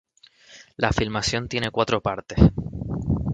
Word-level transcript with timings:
La 0.77 0.91
filmación 0.91 1.47
tiene 1.47 1.69
cuatro 1.69 2.01
partes. 2.01 2.39